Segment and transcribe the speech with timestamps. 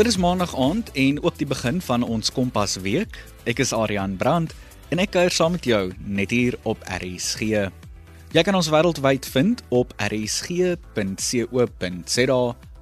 [0.00, 3.18] Dit is maandag aand en ook die begin van ons Kompas week.
[3.44, 4.54] Ek is Adrian Brandt
[4.88, 7.68] en ek kuier saam met jou net hier op RSG.
[8.32, 10.78] Jy kan ons wêreldwyd vind op rsg.co.za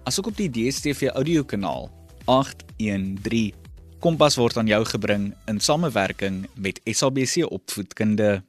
[0.07, 1.90] asook op die DStv audiokanaal
[2.30, 3.50] 813.
[3.98, 8.46] Kompas word aan jou gebring in samewerking met SABC Opvoedkunde.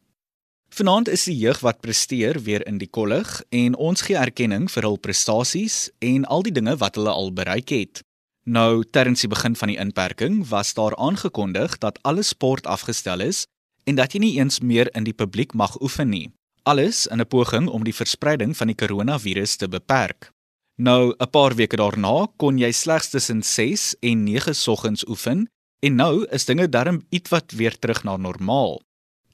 [0.77, 4.85] Vanaand is die jeug wat presteer weer in die kollig en ons gee erkenning vir
[4.85, 8.05] hul prestasies en al die dinge wat hulle al bereik het.
[8.49, 13.43] Nou, terwyl die begin van die inperking was daar aangekondig dat alle sport afgestel is
[13.85, 16.31] en dat jy nie eens meer in die publiek mag oefen nie.
[16.65, 20.31] Alles in 'n poging om die verspreiding van die koronavirus te beperk.
[20.77, 25.95] Nou, 'n paar weke daarna kon jy slegs tussen 6 en 9 soggens oefen en
[25.95, 28.81] nou is dinge darm ietwat weer terug na normaal.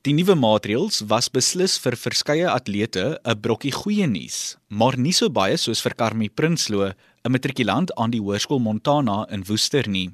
[0.01, 5.29] Die nuwe maatreëls was beslis vir verskeie atlete 'n brokkie goeie nuus, maar nie so
[5.29, 6.91] baie soos vir Carmi Prinsloo
[7.25, 10.11] 'n matrikulant aan die Hoërskool Montana in Woester nie.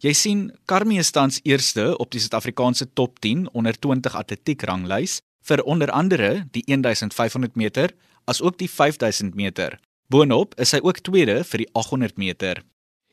[0.00, 5.20] Jy sien, Carmi is tans eerste op die Suid-Afrikaanse top 10 onder 20 atletiek ranglys
[5.44, 7.92] vir onder andere die 1500 meter
[8.24, 9.76] as ook die 5000 meter.
[10.08, 12.62] Boonop is sy ook tweede vir die 800 meter.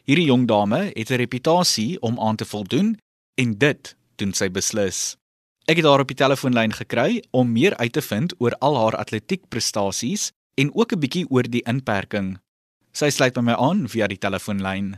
[0.08, 2.98] Hierdie jong dame het 'n reputasie om aan te voldoen
[3.36, 5.18] en dit doen sy beslis.
[5.68, 8.96] Ek het haar op die telefoonlyn gekry om meer uit te vind oor al haar
[8.96, 12.40] atletiek prestasies en ook 'n bietjie oor die inperking
[12.92, 14.90] Sy sluit by my aan via die telefoonlyn.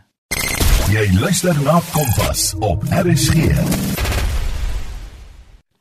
[0.90, 3.52] Jy luister na Kompas op RSG.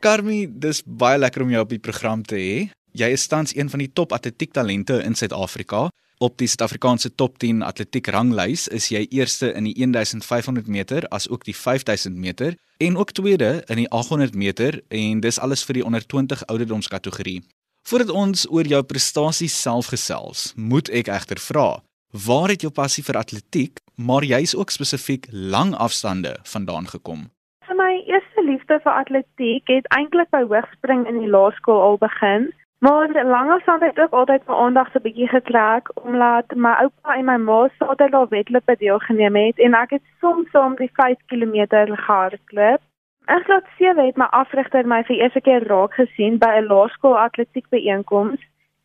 [0.05, 2.57] Karmi, dis baie lekker om jou op die program te hê.
[2.93, 5.87] Jy is tans een van die top atletiek talente in Suid-Afrika.
[6.21, 11.31] Op die Suid-Afrikaanse top 10 atletiek ranglys is jy eerste in die 1500 meter as
[11.33, 15.81] ook die 5000 meter en ook tweede in die 800 meter en dis alles vir
[15.81, 17.41] die onder 20 ouderdomskategorie.
[17.89, 21.81] Voordat ons oor jou prestasies self gesels, moet ek egter vra,
[22.13, 27.31] Waar het jou passie vir atletiek, maar jy's ook spesifiek lang afstande vandaan gekom?
[27.65, 32.51] Vir my eerste liefde vir atletiek het eintlik by hoogspring in die laerskool al begin.
[32.85, 37.25] Maar langafstand het ook altyd my aandag so 'n bietjie getrek omdat my oupa en
[37.25, 42.81] my ma al wedlope deelgeneem het en ek het soms soms die 5 km gehardloop.
[43.25, 47.19] Ek het sewe het my afrigter my vir eerste keer raak gesien by 'n laerskool
[47.19, 48.41] atletiek byeenkoms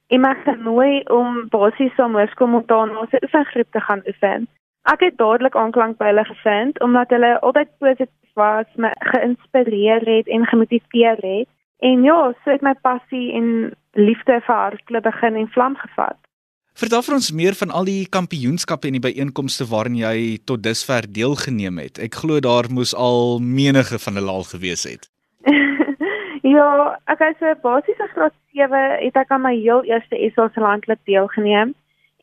[0.08, 4.48] en my genooi om basies saam hoërskool Montana se oefengroep te gaan oefen.
[4.88, 10.30] Ek het dadelik aanklank by hulle gevind omdat hulle altyd positief was, my geïnspireer het
[10.32, 11.50] en gemotiveer het.
[11.84, 16.18] En ja, so het my passie en liefde vir hardloop begin en vlam gevat.
[16.78, 21.10] Vertel vir ons meer van al die kampioenskappe en die byeenkomste waarin jy tot dusver
[21.10, 21.98] deelgeneem het.
[21.98, 25.10] Ek glo daar moes al menige van hulle al gewees het.
[26.48, 30.46] Ja, ek het so basies in graad 7 het ek aan my heel eerste SA
[30.54, 31.74] se landklub deelgeneem.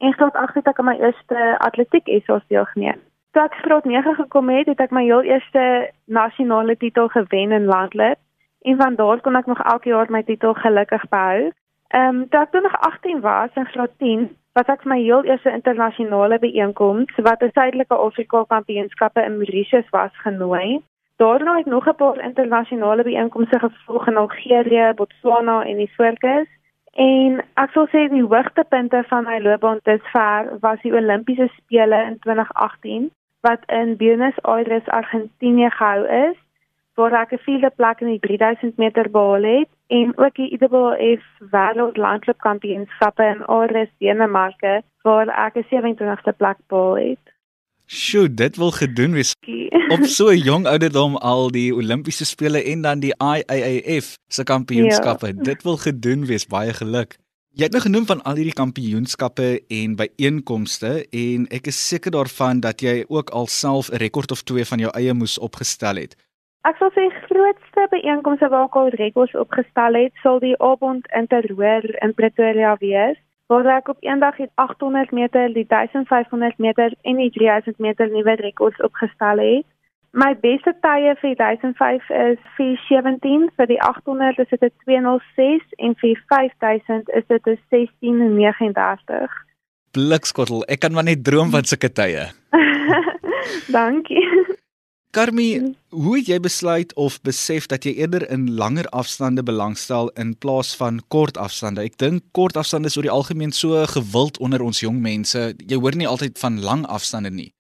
[0.01, 3.03] En graad 8 het ek aan my eerste atletiek SA deelgeneem.
[3.37, 5.65] Toe ek graad 9 gekom het, het ek my heel eerste
[6.07, 8.17] nasionale titel gewen in landklub.
[8.63, 11.53] En van daar kon ek nog elke jaar my titel gelukkig behou.
[11.93, 15.53] Ehm um, toe ek nog 18 was in graad 10, was ek my heel eerste
[15.53, 20.81] internasionale byeenkoms wat 'n suidelike Afrika kampioenskappe in Mauritius was genooi.
[21.17, 26.49] Daarna het nog 'n paar internasionale byeenkomste gevolg in Algerië, Botswana en die Voorkes.
[26.93, 32.19] En ek sal sê die hoogtepunte van my loopbaan dusver was die Olimpiese spele in
[32.19, 33.11] 2018
[33.41, 36.37] wat in Buenos Aires, Argentinië gehou is,
[36.95, 41.25] waar ek 'n vierde plek in die 3000 meter behaal het en ook die IWF
[41.51, 47.34] Wêreldlandloopkampioenskappe in Aarhus, Denemarke, waar ek 'n 27ste plek behaal het.
[47.87, 49.35] Sjoe, dit wil gedoen wees.
[49.89, 55.27] Op so 'n jong ouderdom al die Olimpiese spele en dan die IAAF se kampioenskappe.
[55.27, 55.33] Ja.
[55.33, 56.47] Dit wil gedoen wees.
[56.47, 57.17] Baie geluk.
[57.51, 62.61] Jy het nou genoem van al hierdie kampioenskappe en byeenkomste en ek is seker daarvan
[62.61, 66.17] dat jy ook alself 'n rekord of twee van jou eie moes opgestel het.
[66.63, 72.03] Ek sal sê grootste byeenkomste waar ek al rekords opgestel het, sal die Abond Interroer
[72.03, 73.17] in Pretoria wees
[73.47, 78.35] waar ek op eendag die 800 meter, die 1500 meter en die 3000 meter nuwe
[78.41, 79.67] rekords opgestel het.
[80.15, 85.75] My beste tye vir die 1005 is 417, vir die 800 is dit 'n 206
[85.77, 89.31] en vir 5000 is dit 'n 1639.
[89.91, 92.31] Blikskottel, ek kan maar net droom van sulke tye.
[93.77, 94.47] Dankie.
[95.15, 95.75] Karmi, mm.
[95.91, 100.73] hoe het jy besluit of besef dat jy eerder in langer afstande belangstel in plaas
[100.75, 101.85] van kort afstande?
[101.87, 105.45] Ek dink kort afstande is oor die algemeen so gewild onder ons jong mense.
[105.71, 107.53] Jy hoor nie altyd van lang afstande nie.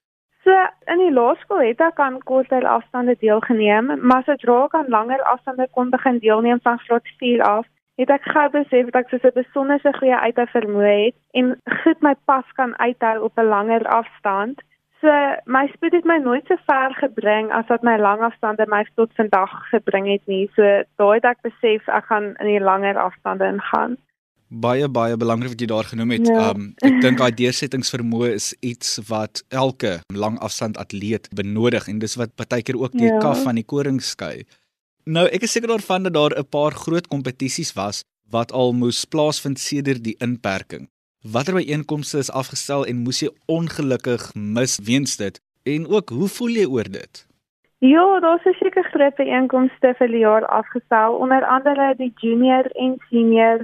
[0.42, 0.50] So
[0.90, 5.70] in die laerskool het ek aan korter afstande deelgeneem, maar sodra ek aan langer afstande
[5.78, 7.70] kon begin deelneem van graad 4 af,
[8.02, 11.54] het ek gou besef dat ek so 'n besonderse goeie uithou vermoë het en
[11.86, 14.58] goed my pas kan uithou op 'n langer afstand.
[15.00, 15.10] So
[15.46, 19.52] my spoed het my nooit so ver gebring as wat my langafstande my tot vandag
[19.72, 20.46] gebring het nie.
[20.56, 20.62] So
[20.96, 23.96] daai het ek besef ek gaan in die langer afstande ingaan.
[24.48, 26.28] Baie baie belangrik wat jy daar genoem het.
[26.30, 26.50] Ja.
[26.54, 32.34] Um ek dink daai deursettingsvermoë is iets wat elke langafstand atleet benodig en dis wat
[32.36, 33.18] partykeer ook die Ja.
[33.18, 34.44] kaf van die koring skei.
[35.06, 39.04] Nou ek is seker daarvan dat daar 'n paar groot kompetisies was wat al moes
[39.04, 40.88] plaasvind sedert die inperking.
[41.32, 44.24] Watter byeenkomste is afgestel en moes jy ongelukkig
[44.56, 45.38] mis weens dit?
[45.64, 47.20] En ook, hoe voel jy oor dit?
[47.78, 52.98] Ja, daar's 'n seker groot byeenkomste vir die jaar afgestel, onder andere die junior en
[53.08, 53.60] senior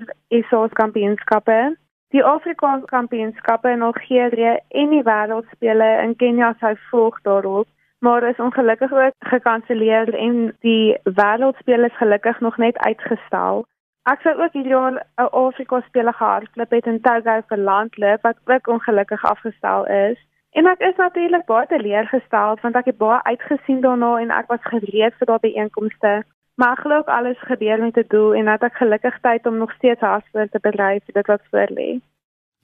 [0.49, 1.77] SA kampioenskappe,
[2.09, 7.69] die Afrika kampioenskappe in Algerië en die wêreldspele in Kenia sou volg daarop,
[7.99, 13.67] maar is ongelukkig ook gekanselleer en die wêreldspele is gelukkig nog net uitgestel.
[14.11, 18.39] Ek sou ook hierdie jaar 'n Afrika spele gehardloop het in Togo vir landloop wat
[18.45, 20.19] ook ongelukkig afgestel is.
[20.59, 24.71] En ek is natuurlik baie teleurgestel want ek het baie uitgesien daarna en ek was
[24.73, 26.13] gereed vir daardie byeenkomste.
[26.55, 29.57] Maar ek glo ook alles gebeur met 'n doel en dat ek gelukkig tyd om
[29.57, 32.01] nog steeds hardloop te bedryf vir dit wat voor lê.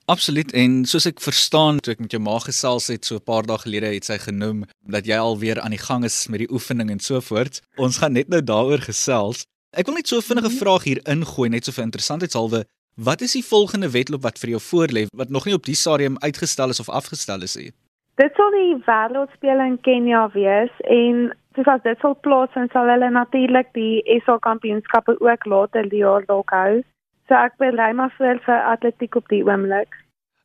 [0.05, 3.43] Absoluut en soos ek verstaan toe ek met jou ma gesels het so 'n paar
[3.43, 6.89] dae gelede het sy genoem dat jy alweer aan die gang is met die oefening
[6.89, 7.61] en so voort.
[7.77, 9.45] Ons gaan net nou daaroor gesels.
[9.75, 12.63] Ek wil net so 'n vinnige vraag hier ingooi net so vir interessantheidshalwe.
[12.95, 16.15] Wat is die volgende wedloop wat vir jou voorlê wat nog nie op die stadium
[16.19, 17.71] uitgestel is of afgestel is nie?
[18.15, 23.09] Dit sal die wêreldspele in Kenia wees en soos as dit sal plaasvind sal hulle
[23.09, 26.81] natuurlik die SA kampioenskappe ook later die jaar dalk hou.
[27.27, 29.91] So ek berei maar voor vir atletiek op die oomblik.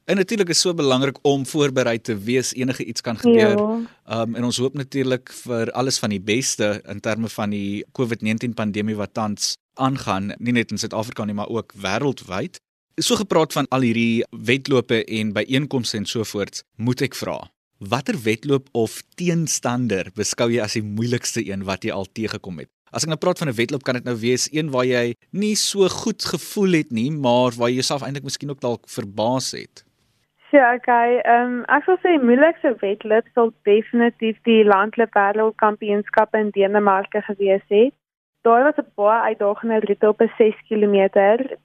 [0.05, 3.59] En natuurlik is so belangrik om voorberei te wees enige iets kan gebeur.
[3.59, 4.23] Ja.
[4.23, 8.55] Um en ons hoop natuurlik vir alles van die beste in terme van die COVID-19
[8.55, 12.59] pandemie wat tans aangaan, nie net in Suid-Afrika nie, maar ook wêreldwyd.
[13.01, 17.39] So gepraat van al hierdie wedlope en byeenkomste en so voort, moet ek vra,
[17.79, 22.71] watter wedloop of teenstander beskou jy as die moeilikste een wat jy al teëgekom het?
[22.93, 25.55] As ek nou praat van 'n wedloop, kan dit nou wees een waar jy nie
[25.57, 29.85] so goed gevoel het nie, maar waar jy jouself eintlik miskien ook dalk verbaas het.
[30.53, 31.19] Ja, okay.
[31.19, 37.23] Ehm um, ek sal sê die moeilikste wedloop sal definitief die landloop wêreldkampioenskappe in Denemarke
[37.29, 37.95] gewees het.
[38.45, 40.99] Daar was 'n baie uitdagende roete op 'n 6 km.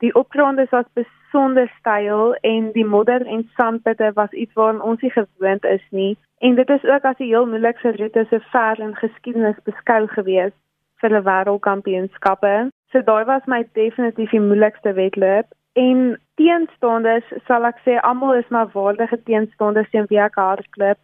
[0.03, 5.11] Die opgronde was besonder steil en die modder en sandputte was iets waaraan ons nie
[5.11, 6.17] gewoond is nie.
[6.37, 10.55] En dit is ook as die heel moeilikste roete so ver in geskiedenis beskou gewees
[11.01, 12.69] vir 'n wêreldkampioenskappe.
[12.91, 15.45] So daai was my definitief die moeilikste wedloop.
[15.77, 20.99] En teenstanders sal ek sê almal is maar waardige teenstanders teen wie ek hardloop.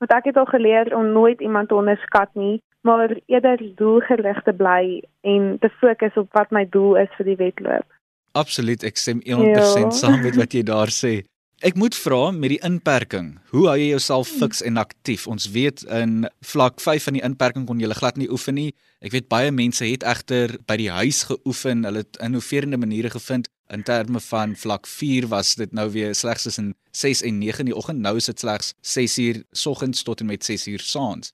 [0.00, 4.52] Want ek het al geleer om nooit iemand te onderskat nie, maar eerder doelgerig te
[4.52, 7.86] bly en te fokus op wat my doel is vir die wedloop.
[8.34, 9.98] Absoluut, ek stem 100% Ja.
[10.00, 11.22] saam met wat jy daar sê.
[11.64, 15.22] Ek moet vra met die inperking, hoe hou jy jouself fiks en aktief?
[15.32, 18.74] Ons weet in vlak 5 van die inperking kon jy glad nie oefen nie.
[19.00, 23.48] Ek weet baie mense het egter by die huis geoefen, hulle het innoverende maniere gevind.
[23.72, 27.72] In terme van vlak 4 was dit nou weer slegs tussen 6 en 9 in
[27.72, 28.04] die oggend.
[28.04, 31.32] Nou is dit slegs 6 uur soggens tot en met 6 uur saans.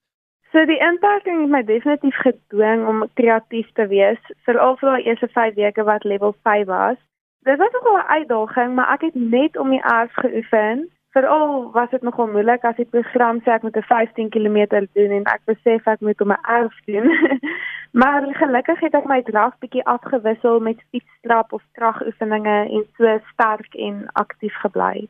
[0.55, 5.35] So die inperking het my definitief gedwing om kreatief te wees, veral vir daai eerste
[5.35, 7.03] 5 weke wat level 5 was.
[7.43, 10.91] Dit was nogal 'n uitdaging, maar ek het net om die erf geoefen.
[11.11, 14.59] Veral was dit nogal moeilik as die program sê ek moet 'n 15 km
[14.93, 17.07] doen en ek besef ek moet om 'n erf doen.
[18.01, 23.75] maar gelukkig het ek my draf bietjie afgewissel met fietstrap of kragoefeninge en so sterk
[23.75, 25.09] en aktief gebly.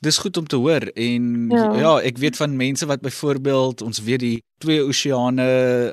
[0.00, 1.56] Dis goed om te hoor en ja.
[1.56, 1.72] Ja.
[1.72, 5.48] ja, ek weet van mense wat byvoorbeeld ons weet die twee oseane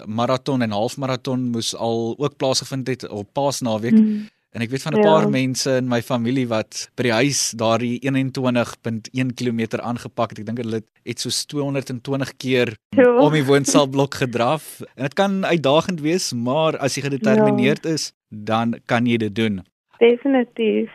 [0.06, 4.28] maraton en halfmaraton moes al ook plaasgevind het op Paasnaweek Mm.
[4.58, 5.04] En ek weet van 'n Ja.
[5.06, 10.40] paar mense in my familie wat by die huis daardie 21.1 km aangepak het.
[10.40, 13.18] Ek dink hulle het so 220 keer Ja.
[13.20, 14.82] om die woonsaalblok gedraf.
[14.96, 17.92] En dit kan uitdagend wees, maar as jy gedetermineerd Ja.
[17.94, 19.64] is, dan kan jy dit doen.
[20.00, 20.90] Definitief.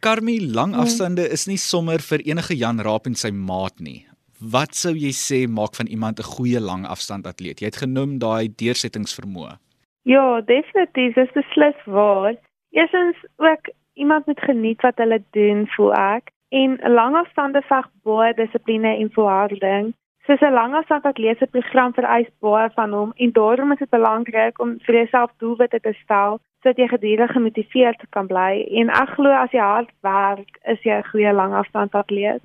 [0.00, 4.06] Karmie, lang afstande is nie sommer vir enige Jan Raap en sy maat nie.
[4.40, 7.60] Wat sou jy sê maak van iemand 'n goeie lang afstand atleet?
[7.60, 9.58] Jy het genoem daai deursettingsvermoë.
[10.04, 12.34] Ja, definitief, dis beslis waar.
[12.70, 16.30] Eerstens ook iemand moet geniet wat hulle doen, voel ek.
[16.48, 19.94] En 'n langafstande veg baie dissipline en volharding.
[20.26, 24.60] Soos 'n langafstand atleet se program vereis baie van hom en daarom is dit belangrik
[24.60, 28.66] om vir jouself doelwitte te stel sodat jy gedurig gemotiveerd kan bly.
[28.70, 32.42] En ek glo as jy hard werk, is jy 'n goeie langafstand atleet.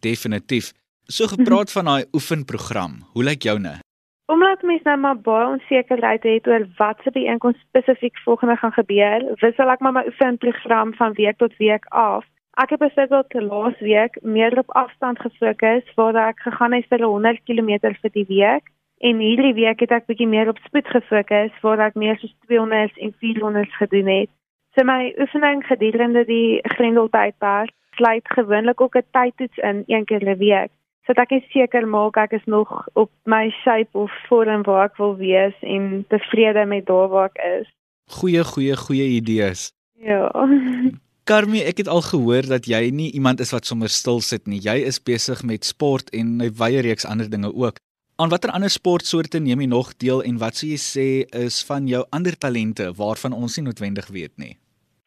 [0.00, 0.72] Definitief.
[1.04, 2.92] So gepraat van daai oefenprogram.
[3.12, 3.91] Hoe lyk joune?
[4.26, 8.72] Omdat mense nou maar baie onsekerheid het oor wat se by inkom spesifiek volgende gaan
[8.72, 12.24] gebeur, wissel ek maar my oefenprogram van week tot week af.
[12.62, 17.72] Ek het byvoorbeeld laasweek meer op afstand gefokus waar ek gegaan het vir 100 km
[17.82, 21.98] vir die week en hierdie week het ek bietjie meer op spoed gefokus waar ek
[21.98, 24.30] meer soos 200 en 400 gedoen het.
[24.76, 30.38] So my oefening gedurende die Grendeltydperk sluit gewoonlik ook 'n tydtoets in een keer 'n
[30.38, 30.70] week
[31.06, 35.16] sodat ek seker maak ek is nog op my shape of vorm waar ek wil
[35.16, 37.70] wees en tevrede met daar waar ek is.
[38.18, 39.72] Goeie goeie goeie idees.
[40.02, 40.30] Ja.
[41.30, 44.58] Karmie, ek het al gehoor dat jy nie iemand is wat sommer stil sit nie.
[44.58, 47.78] Jy is besig met sport en 'n wye reeks ander dinge ook.
[48.18, 51.06] Aan watter ander sportsoorte neem jy nog deel en wat sou jy sê
[51.46, 54.58] is van jou ander talente waarvan ons nie noodwendig weet nie?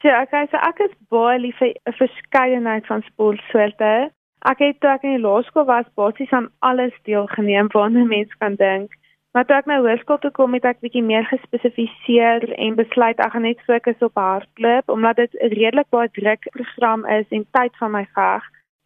[0.03, 4.11] Ja, okay, so ek is baie lief vir 'n verskeidenheid van sportsoorte.
[4.45, 8.33] Ek het toe ek in die laerskool was, basies aan alles deelgeneem waarna 'n mens
[8.41, 8.91] kan dink.
[9.33, 13.31] Maar toe ek nou hoërskool toe kom, het ek bietjie meer gespesifiseer en besluit ek
[13.33, 17.73] gaan net fokus op hardloop omdat dit 'n redelik baie druk program is en tyd
[17.77, 18.43] van my veg.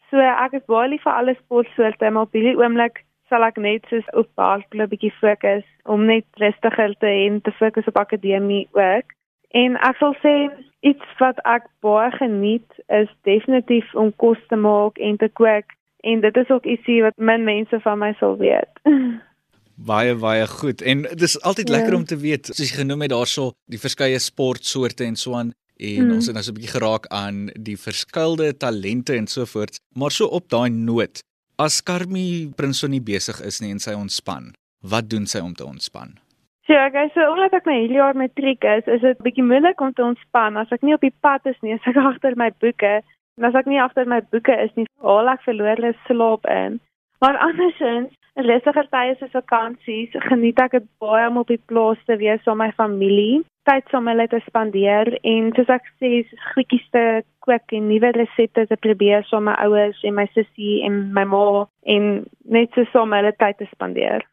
[0.10, 3.86] So ek is baie lief vir alle sportsoorte, maar op hierdie oomblik sal ek net
[3.90, 9.19] soos op hardloop bietjie fokus om net rustiger te en te fokus op akademie ook.
[9.58, 10.34] En ek sal sê
[10.86, 15.74] iets wat ek baie geniet is definitief om kos te maak en te kook
[16.08, 18.72] en dit is ook ietsie wat min mense van my sal weet.
[19.80, 20.82] Baie baie goed.
[20.82, 21.78] En dis altyd ja.
[21.78, 25.54] lekker om te weet, soos jy genoem het daarso, die verskeie sportsoorte en so aan
[25.80, 26.16] en mm.
[26.18, 29.80] ons het nou so 'n bietjie geraak aan die verskillende talente en so voort.
[29.96, 31.24] Maar so op daai noot,
[31.56, 36.20] as Karmie Prinsonie besig is nie en sy ontspan, wat doen sy om te ontspan?
[36.70, 39.90] Ja, ek sê omdat ek my hele jaar matriek is, is dit bietjie moeilik om
[39.98, 43.00] te ontspan as ek nie op die pad is nie, as ek agter my boeke
[43.02, 46.78] en as ek nie agter my boeke is nie, al ek verlore slaap in.
[47.26, 52.16] Maar andersins Rustiger tye soos vakansies, geniet ek dit baie om op die plaas te
[52.22, 56.22] wees saam met my familie, tyd saam met hulle te spandeer en soos ek sê,
[56.54, 57.06] goedjies te
[57.44, 61.26] kook en nuwe resepte te probeer saam met my ouers en my sussie en my
[61.34, 62.12] ma en
[62.46, 64.24] net so saam met hulle tyd te spandeer.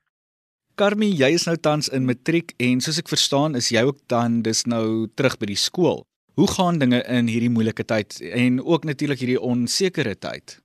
[0.76, 4.42] Karmie, jy is nou tans in matriek en soos ek verstaan, is jy ook dan
[4.44, 6.02] dis nou terug by die skool.
[6.36, 10.58] Hoe gaan dinge in hierdie moeilike tyd en ook natuurlik hierdie onsekere tyd?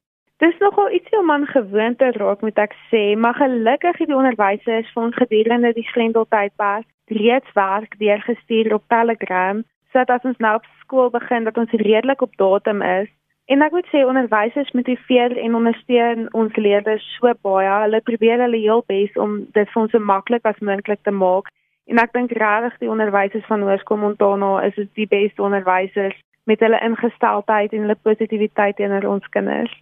[0.43, 4.17] Dis nogal ietsie om aan gewoon te raak, moet ek sê, maar gelukkig het die
[4.17, 9.63] onderwysers vir ons gedurende die Grendeltydperk reeds werk deurgestuur op Telegram,
[9.95, 13.07] sodat as ons nou op skool begin dat ons redelik op datum is.
[13.51, 17.71] En ek moet sê onderwysers motiveer en ondersteun ons leerders so baie.
[17.83, 21.49] Hulle probeer hulle heel bes om dit vir ons so maklik as moontlik te maak.
[21.91, 26.15] En ek dink regtig die onderwysers van Hoërskool Montana is die beste onderwysers
[26.47, 29.73] met hulle ingesteldheid en hulle positiwiteit teenoor ons kinders.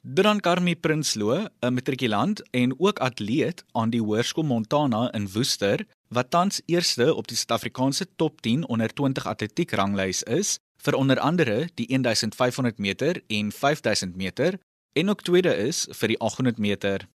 [0.00, 6.30] Dan Karmie Prinsloo, 'n matrikulant en ook atleet aan die Hoërskool Montana in Woester, wat
[6.30, 11.68] tans eerste op die Suid-Afrikaanse top 10 onder 20 atletiek ranglys is vir onder andere
[11.74, 14.58] die 1500 meter en 5000 meter
[14.92, 17.08] en ook tweede is vir die 800 meter.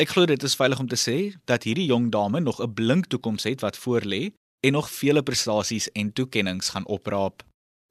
[0.00, 3.06] Ek glo dit is veilig om te sê dat hierdie jong dame nog 'n blink
[3.06, 7.42] toekoms het wat voorlê en nog vele prestasies en toekenninge gaan opraap.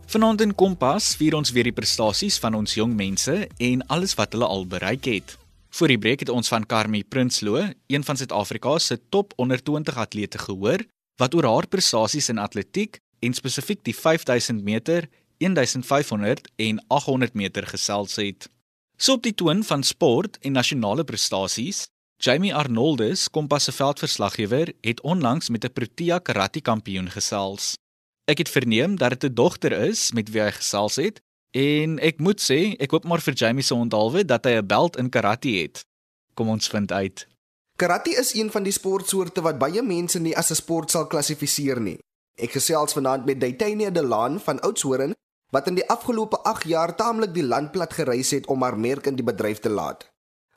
[0.05, 4.31] Vanaand in Kompas vier ons weer die prestasies van ons jong mense en alles wat
[4.31, 5.37] hulle al bereik het.
[5.69, 9.97] Voor die breek het ons van Karmie Prinsloo, een van Suid-Afrika se top onder 20
[9.97, 10.81] atlete gehoor,
[11.21, 17.67] wat oor haar prestasies in atletiek en spesifiek die 5000 meter, 1500 en 800 meter
[17.67, 18.49] gesels het.
[18.97, 21.87] So op die toon van sport en nasionale prestasies,
[22.19, 27.77] Jamie Arnoldus, Kompas se veldverslaggewer, het onlangs met 'n Protea karate kampioen gesels.
[28.25, 31.21] Ek het verneem dat dit 'n dogter is met wie hy gesels het
[31.51, 34.97] en ek moet sê, ek hoop maar vir Jamie se onthaalwe dat hy 'n belt
[34.97, 35.85] in karate het.
[36.33, 37.27] Kom ons vind uit.
[37.75, 41.81] Karate is een van die sportsoorte wat baie mense nie as 'n sport sal klassifiseer
[41.81, 41.97] nie.
[42.39, 45.15] Ek gesels vanaand met Daitania Delan van Oudtshoorn
[45.51, 49.09] wat in die afgelope 8 jaar taamlik die land plat gereis het om haar merk
[49.09, 50.05] in die bedryf te laat.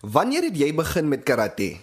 [0.00, 1.76] Wanneer het jy begin met karate?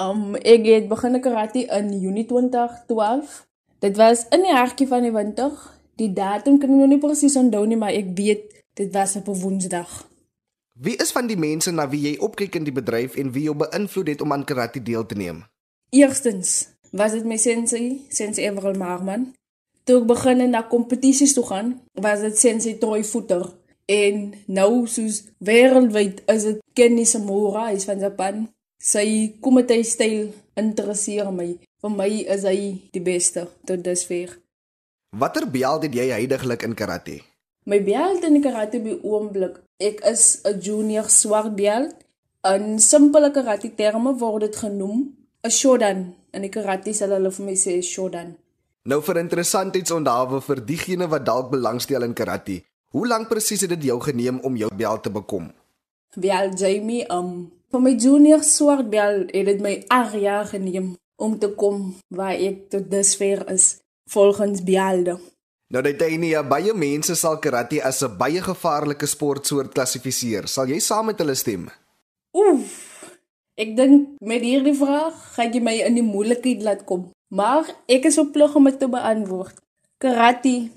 [0.00, 5.12] Um ek het begin karate in Junie 2012 Dit was in die hartjie van die
[5.14, 5.52] winter.
[5.98, 9.28] Die datum kan ek nog nie presies onthou nie, maar ek weet dit was op
[9.28, 10.06] 'n Woensdag.
[10.74, 13.54] Wie is van die mense na wie jy opkyk in die bedryf en wie jou
[13.54, 15.44] beïnvloed het om aan karate deel te neem?
[15.90, 19.32] Eerstens was dit my sensei, sensei Everal Marman.
[19.84, 23.46] Toe ek begin in na kompetisies toe gaan, was dit sensei Troy Footer.
[23.88, 28.44] En nou soos wêreldwyd is dit Kenny Samura, hy's van Japan.
[28.78, 30.28] Sy komite styl
[30.60, 31.54] interesseer my.
[31.82, 32.58] Vir my is hy
[32.92, 34.36] die beste tot dusver.
[35.16, 37.20] Watter belt het jy heidaglik in karate?
[37.64, 41.96] My belt in karate by oomblik, ek is 'n junior swart belt.
[42.44, 46.17] In simpele karate terme word dit genoem 'n shodan.
[46.32, 48.36] In die karate sal hulle vir my sê shodan.
[48.88, 52.62] Nou vir interessantheidsondhawe vir diegene wat dalk belangstel in karate.
[52.92, 55.50] Hoe lank presies het dit jou geneem om jou bel te bekom?
[56.16, 61.38] Wel Jamie, um vir my junior swart bel het dit my 8 jaar geneem om
[61.38, 63.76] te kom waar ek tot dusver is
[64.08, 65.18] volgens Bialde.
[65.68, 70.48] Nou dit is nie baie mense sal karate as 'n baie gevaarlike sportsoort klassifiseer.
[70.48, 71.68] Sal jy saam met hulle stem?
[72.32, 72.87] Oef.
[73.58, 77.08] Ek dink met hierdie vraag gaan jy my in die moeilikheid laat kom.
[77.34, 79.56] Maar ek is verplig om dit te beantwoord.
[79.98, 80.70] Karate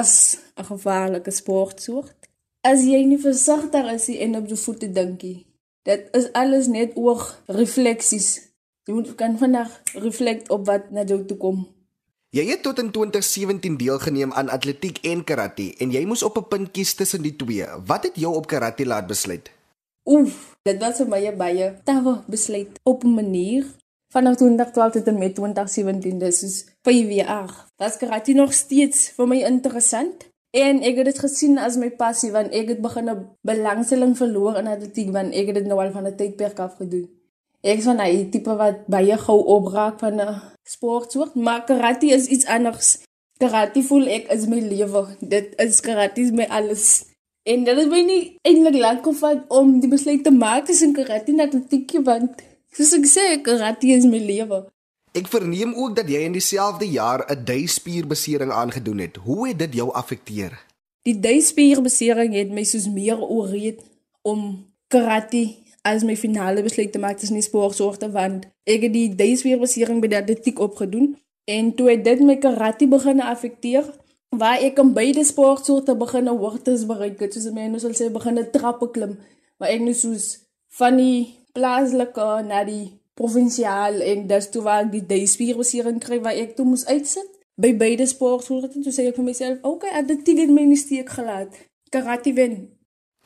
[0.00, 2.16] is 'n gevaarlike sportsoort.
[2.64, 5.44] As jy nie versigtig is en op jou voete dink jy.
[5.84, 8.48] Dit is alles net oog refleksies.
[8.86, 11.68] Jy moet kan vandag reflect op wat na jou toe kom.
[12.30, 16.48] Jy het tot in 2017 deelgeneem aan atletiek en karate en jy moes op 'n
[16.48, 17.66] punt kies tussen die twee.
[17.86, 19.50] Wat het jou op karate laat besluit?
[20.04, 23.64] Oef, dit was vir my 'n baie tawe besluit op 'n manier
[24.12, 27.66] vanaf 2012 tot en met 2017 dis soos 5 jaar.
[27.76, 32.32] Was karate nog steeds vir my interessant en ek het dit gesien as my passie
[32.32, 35.92] want ek het begin 'n belangstelling verloor in atletiek want ek het dit nou al
[35.92, 37.08] van 'n tydperk af gedoen.
[37.62, 42.26] Ek is van 'n tipe wat baie gou opraak van 'n sportsoort, maar karate is
[42.26, 42.98] iets anders.
[43.38, 45.06] Karate voel ek is my lewe.
[45.20, 47.11] Dit is karate is my alles.
[47.42, 51.32] En dit is my nie eintlik lank gevat om die besluit te maak tussen karate
[51.32, 54.60] en atletiek want soos ek sê, karate is my lewe.
[55.18, 59.16] Ek verneem ook dat jy in dieselfde jaar 'n duispierbesering aangedoen het.
[59.16, 60.54] Hoe het dit jou affekteer?
[61.02, 63.82] Die duispierbesering het my soos meer ooreed
[64.22, 69.14] om karate as my finale besluit te maak tussen die sportsoorte want ek het die
[69.14, 73.84] duispierbesering by die atletiek opgedoen en toe het dit my karate begin affekteer
[74.38, 78.88] waar ek in beide sportsoorte begin hoogtes bereik het soos mense sal sê begin trappe
[78.94, 79.18] klim
[79.60, 80.26] maar ek net soos
[80.78, 82.84] van die plaaslike na die
[83.20, 87.28] provinsiaal en dis toe waar ek die duispierbesering kry waar ek toe moes uitsit
[87.60, 91.60] by beide sportsoorte toe sê ek vir myself okay atletiek het my nie steek gelaat
[91.92, 92.56] karate wen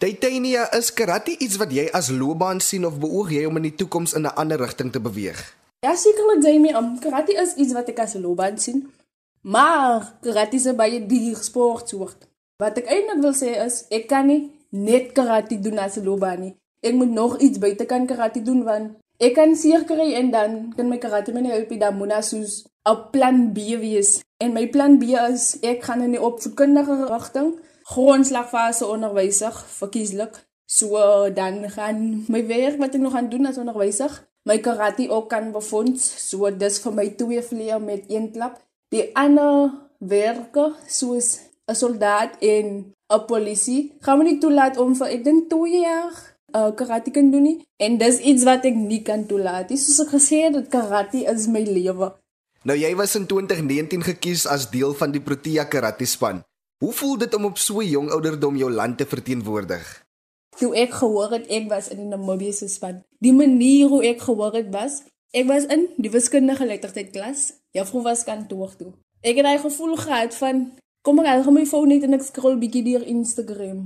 [0.03, 3.77] Titania is karate iets wat jy as loopbaan sien of beoog jy om in die
[3.81, 5.39] toekoms in 'n ander rigting te beweeg?
[5.81, 8.93] Ja, sekerlik Jamie, um, karate is iets wat ek as loopbaan sien.
[9.47, 12.21] Maar karate is 'n baie duur sportsoort.
[12.57, 16.41] Wat ek eintlik wil sê is ek kan nie net karate doen as 'n loopbaan
[16.41, 16.55] nie.
[16.81, 20.73] Ek moet nog iets buite kan karate doen want ek kan seer kry en dan
[20.77, 24.25] kan my karate my help dan moet as 'n plan B wees.
[24.37, 30.47] En my plan B is ek gaan in die opvoedkundige rigting grondslagfase onderwyser verkieslik.
[30.67, 30.89] So
[31.31, 35.53] dan gaan my werk wat ek nog gaan doen as onderwyser, my karate ook kan
[35.53, 36.29] befonds.
[36.29, 42.37] So dis vir my twee vleie met een klap die ander werke soos 'n soldaat
[42.41, 46.13] en 'n polisie gaan my nie toelaat om vir ek dink 2 jaar
[46.55, 47.59] uh, karate kan doen nie.
[47.77, 49.79] En dis iets wat ek nie kan toelaat nie.
[49.79, 52.13] Soos ek gesê het dat karate is my lewe.
[52.67, 56.43] Nou jy was in 2019 gekies as deel van die Protea karate span.
[56.83, 59.85] Hoe voel dit om op so jong ouderdom jou land te verteenwoordig?
[60.59, 64.55] Toe ek gehoor het ek was in die Namibiese span die manier hoe ek gehoor
[64.57, 65.03] het was
[65.37, 68.95] ek was in die wiskundige lettertyd klas juffrou was kantoor toe.
[69.21, 70.65] Ek het daai gevoel gehad van
[71.05, 73.85] kom ek algemeen my foon net en ek scroll bietjie deur Instagram.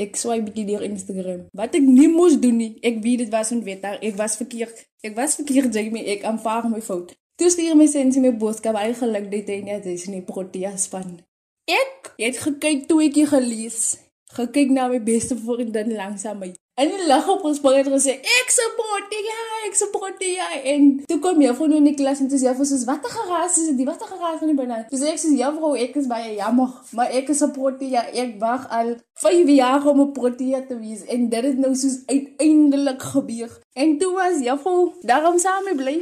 [0.00, 1.44] Ek swipe bietjie deur Instagram.
[1.54, 2.72] Wat ek nie moes doen nie.
[2.82, 3.84] Ek weet dit was onwet.
[3.94, 4.80] Ek was verkeerd.
[5.06, 6.02] Ek was verkeerd, Jamie.
[6.16, 7.12] Ek aanvaar my fout.
[7.38, 11.18] Toe stuur my sensie my boodskap eigenlijk dit en ja, dis nie Protea span.
[11.66, 13.96] Ek het gekyk toe ek gelees.
[14.34, 16.52] Gekyk na my beste vriendin langs my.
[16.74, 20.32] En die lag op ons baie het gesê, ek support die ja, ek support die
[20.34, 20.46] ja.
[20.72, 23.12] En toe kom jy van in die klas en toe sê jy vir soos watter
[23.14, 23.82] geraas is dit?
[23.86, 24.78] Watter geraas van die?
[24.90, 28.02] Dis ek sê ja vrou, ek is baie jammer, maar ek is support die ja.
[28.10, 28.90] Ek wag al
[29.22, 33.52] 5 jaar om 'n protea te wees en dit het nou soos uiteindelik gebeur.
[33.78, 36.00] En toe was jy vrou, daarom saam bly.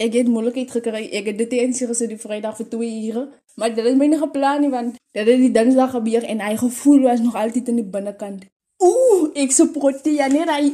[0.00, 1.10] Ek het moeilikheid gekry.
[1.12, 4.22] Ek het dit eens gesê die Vrydag vir 2 ure, maar dit het my nie
[4.22, 7.82] geplan nie want dit het die Dinsdag gebeur en hy gevoel was nog altyd in
[7.82, 8.48] die binnekant.
[8.80, 10.72] Ooh, ek support die ja net hy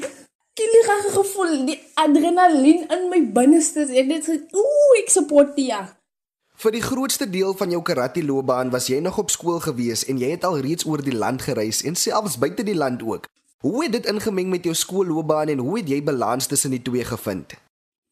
[0.56, 3.86] killerige gevoel, die adrenalien in my binneste.
[3.90, 5.82] Ek net ooh, ek support die ja.
[6.56, 10.16] Vir die grootste deel van jou karate loopbaan was jy nog op skool gewees en
[10.22, 13.26] jy het al reeds oor die land gereis en selfs buite die land ook.
[13.60, 17.04] Hoe het dit ingemeng met jou skoolloopbaan en hoe het jy balans tussen die twee
[17.04, 17.52] gevind?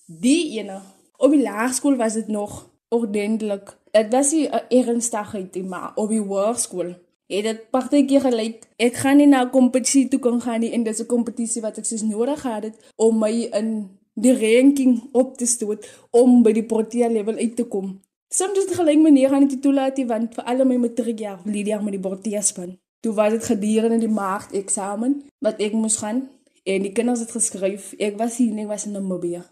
[0.04, 0.82] Die ene,
[1.16, 3.72] op die laerskool was dit nog ordentlik.
[3.94, 6.94] Dit was nie 'n ernstigheid nie, maar op die hoërskool
[7.26, 10.84] het dit partykeer gelyk ek gaan nie na 'n kompetisie toe kan gaan nie en
[10.84, 15.36] dis 'n kompetisie wat ek soos nodig gehad het om my in die ranking op
[15.38, 18.00] te stoot om by die Protea level uit te kom.
[18.34, 21.82] Soms het gelyk meneer gaan dit toelaat nie want vir al my matriekjaar lede jaar
[21.82, 22.76] met die Protea span.
[23.02, 26.28] Toe was dit gedurende die maart eksamen wat ek moes gaan
[26.64, 29.44] en die kinders het geskryf ek was hier nie was in Namibia.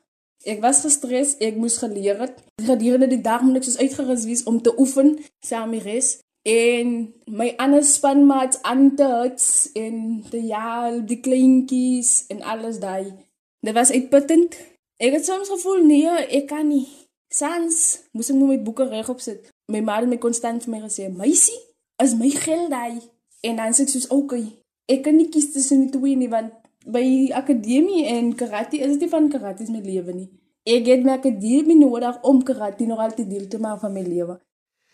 [0.45, 2.41] Ek was gestres, ek moes geleer het.
[2.59, 7.14] Gedurende die dag moet ek soos uitgerus wees om te oefen saam met res En
[7.31, 13.14] my ander spanmaats Antets en die ja, die kleintjies en alles daai.
[13.62, 14.57] Dit was uitputtend.
[14.98, 16.88] Ek het soms gevoel nee, ek kan nie.
[17.31, 17.78] Sans
[18.11, 19.52] moes ek my boeke regop sit.
[19.70, 21.59] My ma het my konstant vir my gesê, "Meisie,
[22.02, 22.98] is my geld daai."
[23.42, 24.46] En dan sê ek soos, "Oké, okay,
[24.87, 26.52] ek kan nie kies tussen die twee nie want
[26.87, 30.31] by akademie en karate is dit van karate is my lewe nie.
[30.64, 34.40] Ek het my akademie nodig om karate nog altyd deel te maak van my lewe."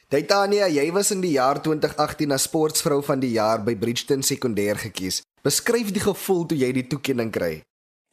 [0.08, 4.78] Titania, jy was in die jaar 2018 as sportvrou van die jaar by Bridgeton Sekondêr
[4.80, 5.18] gekies.
[5.44, 7.58] Beskryf die gevoel toe jy die toekenning kry.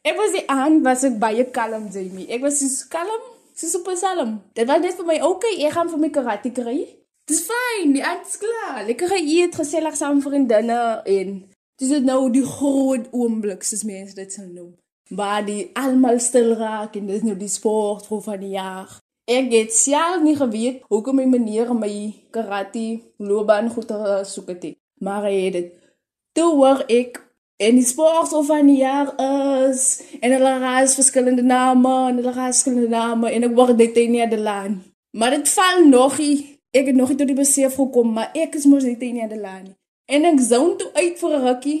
[0.04, 2.26] Ek was die aan was ek baie kalm, Jamie.
[2.28, 3.22] Ek was so kalm,
[3.56, 4.34] so super kalm.
[4.52, 6.76] Dit was net vir my, okay, ek gaan vir my karate kry.
[7.32, 8.84] Dis fyn, die aand's klaar.
[8.84, 11.32] Lekker eet, gesellig saam vriendinne en
[11.80, 14.74] dis nou die groot oomblik, soos mense dit sou noem.
[15.16, 18.98] Maar die almal stil raak en dis nou die sportvrou van die jaar.
[19.26, 21.90] Ek het self nie geweet hoekom my meneer my
[22.30, 24.66] karate loopbaan goed gesoek het.
[25.02, 25.72] Maar hy het dit.
[26.38, 27.18] Toe hoor ek
[27.58, 29.10] en die sport of van die jaar
[29.66, 29.86] is
[30.20, 34.22] en hulle raas verskillende name en hulle raas verskillende name en ek word dit nie
[34.22, 34.78] aan die laan.
[35.10, 36.38] Maar dit val nog nie.
[36.70, 39.34] Ek het nog nie tot die besef gekom maar ek is mos net nie aan
[39.34, 39.66] die laan.
[40.06, 41.80] En ek zoon toe uit vir 'n rukkie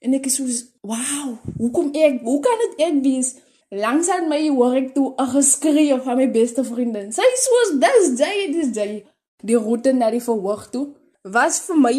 [0.00, 0.48] en ek is so
[0.80, 2.22] wow, hoekom ek?
[2.24, 3.36] Hoe kan dit ek wees?
[3.70, 7.12] Langs aan my hoor ek toe 'n geskree van my beste vriendin.
[7.12, 9.04] Sy sê soos dis jy, dis jy.
[9.46, 10.88] Die roete na die verhoog toe
[11.22, 11.96] was vir my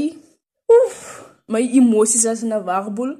[0.67, 0.97] oef,
[1.47, 3.15] my emosies was 'n warboel.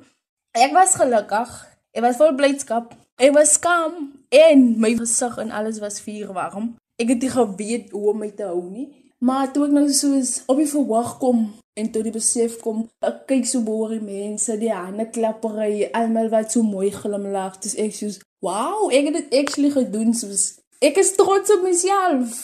[0.52, 1.50] Ek was gelukkig.
[1.94, 2.94] Ek was vol blydskap.
[3.18, 6.76] Ek was skaam en my gesig en alles was vuurwarm.
[6.98, 9.01] Ek het nie geweet hoe om my te hou nie.
[9.26, 11.44] Maar toe ek nou soos op die verhoog kom
[11.78, 16.32] en tot die besef kom, ek kyk so boor die mense, die hande klappery, almal
[16.34, 20.98] wat so mooi glimlag, dis ek soos Wow, ek het dit actually gedoen soos ek
[20.98, 22.38] is trots op myself.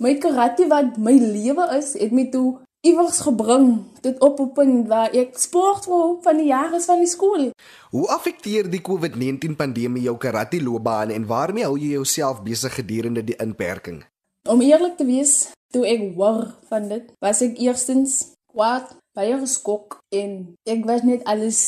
[0.00, 3.68] My karate wat my lewe is, het my toe iewers gebring
[4.04, 7.50] tot op 'n punt waar ek sportvrou van die jaar is van die skool.
[7.90, 13.24] Hoe affekteer die COVID-19 pandemie jou karate loopbaan en waarmee hou jy jouself besig gedurende
[13.24, 14.04] die inperking?
[14.48, 18.20] Om eerlik te wees, toe ek hoor van dit, was ek eerstens
[18.54, 21.60] kwaad, baie geskok en ek was net alles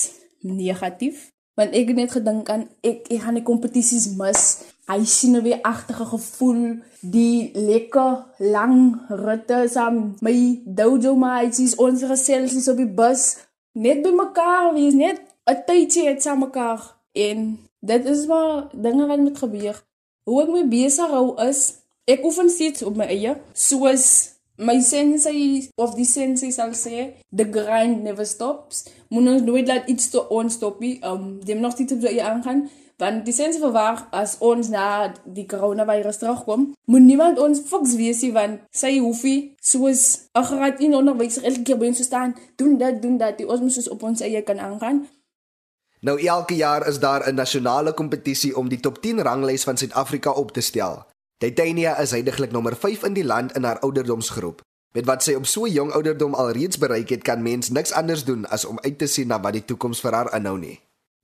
[0.46, 4.42] negatief want ek het net gedink aan ek ek gaan die kompetisies mis.
[4.86, 6.60] Hy sien nou weer agterge gevoel
[7.00, 10.36] die lekker lang ritte saam my
[10.78, 13.24] dojo maatjies ons geselsies op die bus
[13.74, 16.80] net by mekaar wees net 'n tydjie het saam mekaar
[17.14, 19.76] en dit is maar dinge wat met gebeur.
[20.24, 21.60] Hoe ek my besig hou is
[22.06, 24.06] ek oefen steeds op my eie soos
[24.56, 28.86] my sensei of die sensei sal sê the grind never stops.
[29.08, 30.96] Moet ons nooit laat iets te ons stop nie.
[31.04, 35.44] Um dem nog steeds op so aangaan want die sensei verwag as ons na die
[35.44, 40.80] coronavirus terugkom moet niemand ons foks wees nie want sy hoef nie soos 'n graad
[40.80, 44.02] in onderwyser elke keer by ons staan doen dit doen dat ons moet soos op
[44.02, 45.08] ons eie kan aangaan.
[46.00, 50.30] Nou elke jaar is daar 'n nasionale kompetisie om die top 10 ranglys van Suid-Afrika
[50.30, 51.04] op te stel.
[51.38, 54.62] Titania is heidaglik nommer 5 in die land in haar ouderdomsgroep.
[54.96, 58.46] Met wat sy op so jong ouderdom alreeds bereik het, kan mens niks anders doen
[58.49, 60.79] as om uit te sien na wat die toekoms vir haar inhou nie.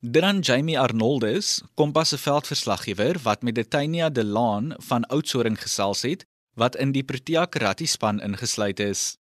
[0.05, 6.27] Dan Jamie Arnoldus, Kompas se veldverslaggewer wat met Titania De Laan van Oudtshoorn gesels het,
[6.61, 9.17] wat in die Protea Karate span ingesluit is.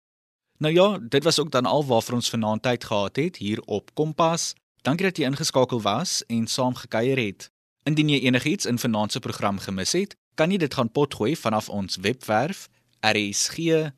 [0.59, 3.94] Nou ja, dit was ook dan al waarvoor ons vanaand tyd gehad het hier op
[3.94, 4.55] Kompas.
[4.83, 7.50] Dankie dat jy ingeskakel was en saam gekuier het.
[7.87, 11.68] Indien jy enigiets in vanaand se program gemis het, kan jy dit gaan potgooi vanaf
[11.68, 12.68] ons webwerf
[13.00, 13.90] rsg.co.za.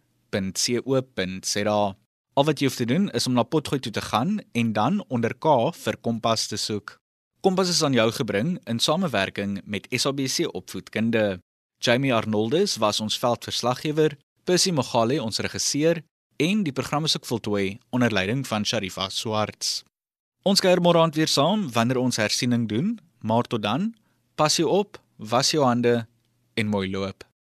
[2.32, 5.04] Al wat jy hoef te doen is om na potgooi toe te gaan en dan
[5.08, 6.96] onder K vir Kompas te soek.
[7.42, 11.40] Kompas is aan jou gebring in samewerking met SABC Opvoedkunde.
[11.82, 16.02] Jamie Arnoldus was ons veldverslaggewer, Percy Mogale ons regisseur
[16.38, 19.82] en die program is ook voltooi onder leiding van Sharifa Swarts.
[20.42, 23.92] Ons kuier môre aand weer saam wanneer ons hersiening doen, maar tot dan,
[24.34, 26.06] pas jou op, was jou hande
[26.56, 27.31] en mooi loop.